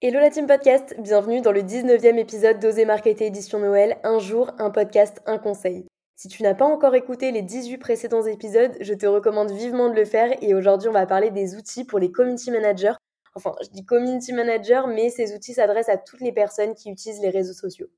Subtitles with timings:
[0.00, 4.52] Hello la team podcast, bienvenue dans le 19e épisode d'Oser Marketer édition Noël, un jour,
[4.60, 5.88] un podcast, un conseil.
[6.14, 9.96] Si tu n'as pas encore écouté les 18 précédents épisodes, je te recommande vivement de
[9.96, 12.92] le faire et aujourd'hui on va parler des outils pour les community managers.
[13.34, 17.20] Enfin, je dis community manager, mais ces outils s'adressent à toutes les personnes qui utilisent
[17.20, 17.88] les réseaux sociaux.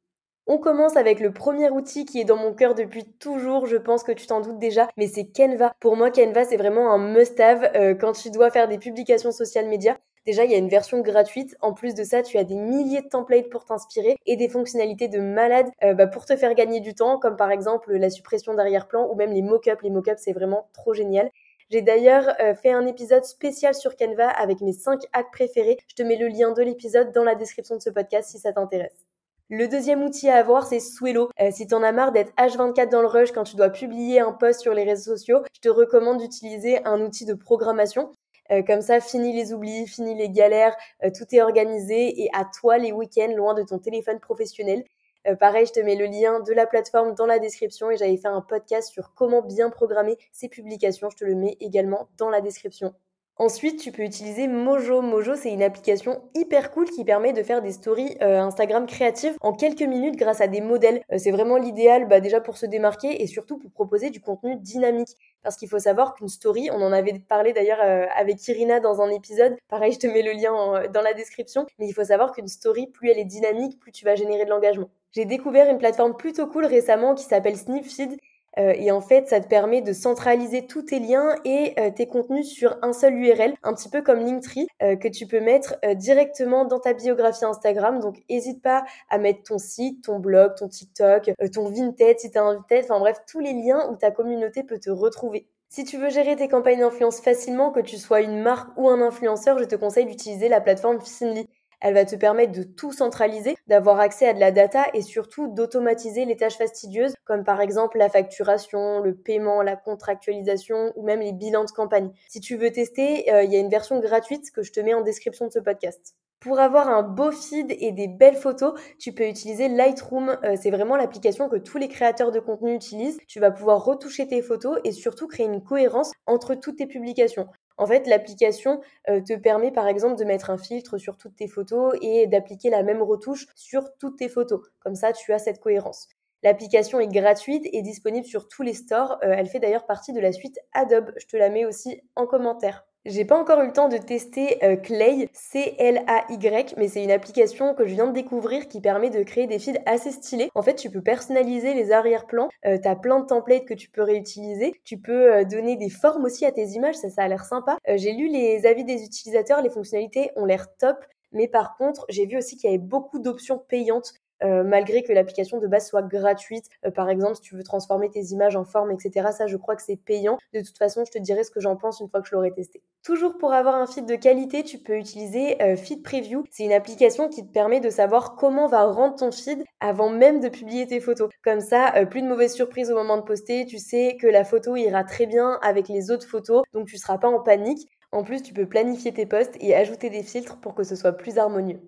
[0.46, 4.04] On commence avec le premier outil qui est dans mon cœur depuis toujours, je pense
[4.04, 5.74] que tu t'en doutes déjà, mais c'est Canva.
[5.80, 9.68] Pour moi, Canva, c'est vraiment un must-have euh, quand tu dois faire des publications social
[9.68, 9.98] media.
[10.26, 11.56] Déjà, il y a une version gratuite.
[11.60, 15.08] En plus de ça, tu as des milliers de templates pour t'inspirer et des fonctionnalités
[15.08, 18.54] de malade euh, bah, pour te faire gagner du temps, comme par exemple la suppression
[18.54, 19.82] d'arrière-plan ou même les mock-ups.
[19.82, 21.30] Les mock-ups, c'est vraiment trop génial.
[21.70, 25.78] J'ai d'ailleurs euh, fait un épisode spécial sur Canva avec mes 5 hacks préférés.
[25.88, 28.52] Je te mets le lien de l'épisode dans la description de ce podcast si ça
[28.52, 29.06] t'intéresse.
[29.52, 31.28] Le deuxième outil à avoir, c'est Swello.
[31.40, 34.32] Euh, si t'en as marre d'être H24 dans le rush quand tu dois publier un
[34.32, 38.12] post sur les réseaux sociaux, je te recommande d'utiliser un outil de programmation.
[38.50, 42.44] Euh, comme ça, fini les oublis, fini les galères, euh, tout est organisé et à
[42.44, 44.84] toi les week-ends loin de ton téléphone professionnel.
[45.26, 48.16] Euh, pareil, je te mets le lien de la plateforme dans la description et j'avais
[48.16, 51.10] fait un podcast sur comment bien programmer ces publications.
[51.10, 52.94] Je te le mets également dans la description.
[53.40, 55.00] Ensuite, tu peux utiliser Mojo.
[55.00, 59.34] Mojo, c'est une application hyper cool qui permet de faire des stories euh, Instagram créatives
[59.40, 61.00] en quelques minutes grâce à des modèles.
[61.10, 64.56] Euh, c'est vraiment l'idéal bah, déjà pour se démarquer et surtout pour proposer du contenu
[64.56, 65.16] dynamique.
[65.42, 69.00] Parce qu'il faut savoir qu'une story, on en avait parlé d'ailleurs euh, avec Irina dans
[69.00, 72.32] un épisode, pareil, je te mets le lien dans la description, mais il faut savoir
[72.32, 74.90] qu'une story, plus elle est dynamique, plus tu vas générer de l'engagement.
[75.12, 78.18] J'ai découvert une plateforme plutôt cool récemment qui s'appelle Snipfeed
[78.58, 82.06] euh, et en fait, ça te permet de centraliser tous tes liens et euh, tes
[82.06, 85.76] contenus sur un seul URL, un petit peu comme Linktree, euh, que tu peux mettre
[85.94, 88.00] directement dans ta biographie Instagram.
[88.00, 92.38] Donc, n'hésite pas à mettre ton site, ton blog, ton TikTok, ton Vinted si tu
[92.38, 95.46] as un Vinted, enfin bref, tous les liens où ta communauté peut te retrouver.
[95.68, 99.00] Si tu veux gérer tes campagnes d'influence facilement, que tu sois une marque ou un
[99.00, 101.46] influenceur, je te conseille d'utiliser la plateforme Finly.
[101.80, 105.48] Elle va te permettre de tout centraliser, d'avoir accès à de la data et surtout
[105.48, 111.20] d'automatiser les tâches fastidieuses comme par exemple la facturation, le paiement, la contractualisation ou même
[111.20, 112.10] les bilans de campagne.
[112.28, 114.94] Si tu veux tester, euh, il y a une version gratuite que je te mets
[114.94, 116.14] en description de ce podcast.
[116.40, 120.38] Pour avoir un beau feed et des belles photos, tu peux utiliser Lightroom.
[120.42, 123.18] Euh, c'est vraiment l'application que tous les créateurs de contenu utilisent.
[123.28, 127.46] Tu vas pouvoir retoucher tes photos et surtout créer une cohérence entre toutes tes publications.
[127.80, 131.48] En fait, l'application euh, te permet par exemple de mettre un filtre sur toutes tes
[131.48, 134.60] photos et d'appliquer la même retouche sur toutes tes photos.
[134.80, 136.06] Comme ça, tu as cette cohérence.
[136.42, 139.12] L'application est gratuite et disponible sur tous les stores.
[139.24, 141.12] Euh, elle fait d'ailleurs partie de la suite Adobe.
[141.16, 142.84] Je te la mets aussi en commentaire.
[143.06, 147.74] J'ai pas encore eu le temps de tester euh, Clay, C-L-A-Y, mais c'est une application
[147.74, 150.50] que je viens de découvrir qui permet de créer des feeds assez stylés.
[150.54, 154.02] En fait, tu peux personnaliser les arrière-plans, euh, t'as plein de templates que tu peux
[154.02, 157.46] réutiliser, tu peux euh, donner des formes aussi à tes images, ça, ça a l'air
[157.46, 157.78] sympa.
[157.88, 160.98] J'ai lu les avis des utilisateurs, les fonctionnalités ont l'air top,
[161.32, 164.12] mais par contre, j'ai vu aussi qu'il y avait beaucoup d'options payantes
[164.42, 166.66] euh, malgré que l'application de base soit gratuite.
[166.86, 169.28] Euh, par exemple, si tu veux transformer tes images en forme, etc.
[169.36, 170.38] Ça, je crois que c'est payant.
[170.54, 172.52] De toute façon, je te dirai ce que j'en pense une fois que je l'aurai
[172.52, 172.82] testé.
[173.02, 176.44] Toujours pour avoir un feed de qualité, tu peux utiliser euh, Feed Preview.
[176.50, 180.40] C'est une application qui te permet de savoir comment va rendre ton feed avant même
[180.40, 181.28] de publier tes photos.
[181.44, 183.66] Comme ça, plus de mauvaises surprises au moment de poster.
[183.66, 187.18] Tu sais que la photo ira très bien avec les autres photos, donc tu seras
[187.18, 187.88] pas en panique.
[188.12, 191.12] En plus, tu peux planifier tes posts et ajouter des filtres pour que ce soit
[191.12, 191.80] plus harmonieux.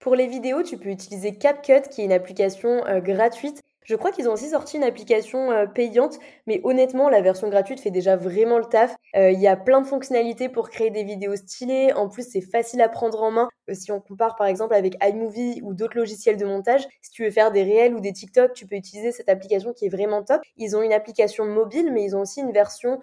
[0.00, 3.62] Pour les vidéos, tu peux utiliser CapCut, qui est une application euh, gratuite.
[3.84, 7.80] Je crois qu'ils ont aussi sorti une application euh, payante, mais honnêtement, la version gratuite
[7.80, 8.94] fait déjà vraiment le taf.
[9.16, 11.92] Euh, il y a plein de fonctionnalités pour créer des vidéos stylées.
[11.94, 13.48] En plus, c'est facile à prendre en main.
[13.72, 17.30] si on compare par exemple avec iMovie ou d'autres logiciels de montage, si tu veux
[17.30, 20.42] faire des réels ou des TikTok, tu peux utiliser cette application qui est vraiment top.
[20.58, 23.00] Ils ont une application mobile, mais ils ont aussi une version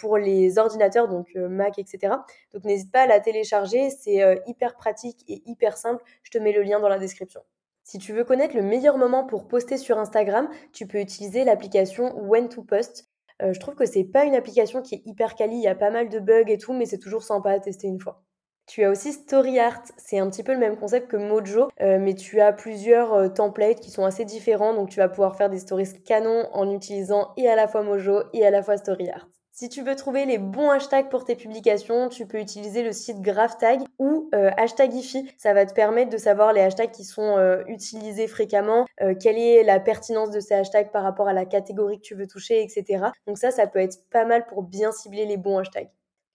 [0.00, 2.14] pour les ordinateurs, donc euh, Mac, etc.
[2.52, 6.02] Donc n'hésite pas à la télécharger, c'est euh, hyper pratique et hyper simple.
[6.22, 7.40] Je te mets le lien dans la description.
[7.84, 12.16] Si tu veux connaître le meilleur moment pour poster sur Instagram, tu peux utiliser l'application
[12.20, 13.08] When to Post.
[13.40, 15.90] je trouve que c'est pas une application qui est hyper quali, il y a pas
[15.90, 18.22] mal de bugs et tout, mais c'est toujours sympa à tester une fois.
[18.66, 22.40] Tu as aussi StoryArt, c'est un petit peu le même concept que Mojo, mais tu
[22.40, 26.48] as plusieurs templates qui sont assez différents, donc tu vas pouvoir faire des stories canon
[26.52, 29.39] en utilisant et à la fois Mojo et à la fois StoryArt.
[29.60, 33.20] Si tu veux trouver les bons hashtags pour tes publications, tu peux utiliser le site
[33.20, 35.30] GraphTag ou euh, Hashtagify.
[35.36, 39.36] Ça va te permettre de savoir les hashtags qui sont euh, utilisés fréquemment, euh, quelle
[39.36, 42.62] est la pertinence de ces hashtags par rapport à la catégorie que tu veux toucher,
[42.62, 43.08] etc.
[43.26, 45.90] Donc ça, ça peut être pas mal pour bien cibler les bons hashtags.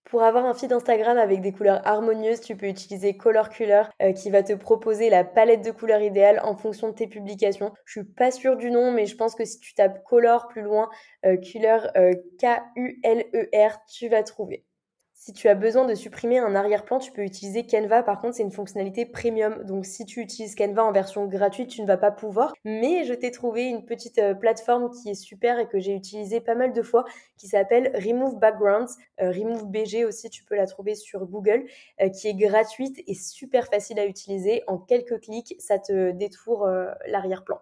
[0.06, 4.30] Pour avoir un feed Instagram avec des couleurs harmonieuses, tu peux utiliser Color Color qui
[4.30, 7.74] va te proposer la palette de couleurs idéale en fonction de tes publications.
[7.86, 10.62] Je suis pas sûre du nom, mais je pense que si tu tapes Color plus
[10.62, 10.90] loin,
[11.24, 11.88] Color
[12.40, 14.63] K-U-L-E-R, tu vas trouver.
[15.25, 18.04] Si tu as besoin de supprimer un arrière-plan, tu peux utiliser Canva.
[18.04, 19.63] Par contre, c'est une fonctionnalité premium.
[19.63, 22.54] Donc, si tu utilises Canva en version gratuite, tu ne vas pas pouvoir.
[22.63, 26.42] Mais je t'ai trouvé une petite euh, plateforme qui est super et que j'ai utilisée
[26.42, 27.06] pas mal de fois
[27.38, 28.98] qui s'appelle Remove Backgrounds.
[29.19, 31.66] Euh, Remove BG aussi, tu peux la trouver sur Google,
[32.01, 34.62] euh, qui est gratuite et super facile à utiliser.
[34.68, 37.60] En quelques clics, ça te détourne l'arrière-plan.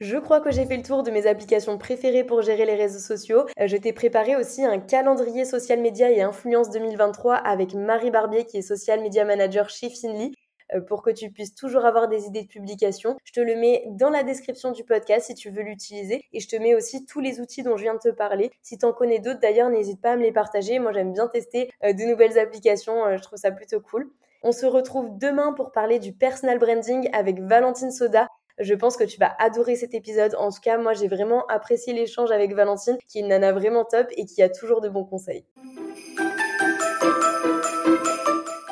[0.00, 3.00] Je crois que j'ai fait le tour de mes applications préférées pour gérer les réseaux
[3.00, 3.46] sociaux.
[3.58, 8.44] Euh, je t'ai préparé aussi un calendrier social media et influence 2023 avec Marie Barbier
[8.44, 10.36] qui est social media manager chez Finly
[10.72, 13.16] euh, pour que tu puisses toujours avoir des idées de publication.
[13.24, 16.46] Je te le mets dans la description du podcast si tu veux l'utiliser et je
[16.46, 18.52] te mets aussi tous les outils dont je viens de te parler.
[18.62, 20.78] Si tu en connais d'autres d'ailleurs, n'hésite pas à me les partager.
[20.78, 24.08] Moi j'aime bien tester euh, de nouvelles applications, je trouve ça plutôt cool.
[24.44, 28.28] On se retrouve demain pour parler du personal branding avec Valentine Soda.
[28.60, 30.34] Je pense que tu vas adorer cet épisode.
[30.36, 33.84] En tout cas, moi, j'ai vraiment apprécié l'échange avec Valentine, qui est une nana vraiment
[33.84, 35.44] top et qui a toujours de bons conseils.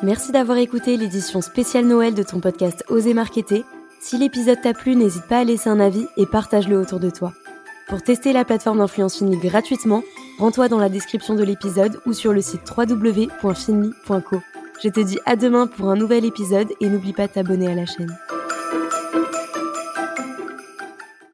[0.03, 3.65] Merci d'avoir écouté l'édition spéciale Noël de ton podcast Oser Marketer.
[4.01, 7.33] Si l'épisode t'a plu, n'hésite pas à laisser un avis et partage-le autour de toi.
[7.89, 10.03] Pour tester la plateforme d'influence Finly gratuitement,
[10.39, 14.37] rends-toi dans la description de l'épisode ou sur le site www.finly.co.
[14.83, 17.75] Je te dis à demain pour un nouvel épisode et n'oublie pas de t'abonner à
[17.75, 18.15] la chaîne.